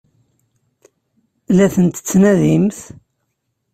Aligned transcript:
La 1.55 1.65
ten-tettnadimt? 1.73 2.79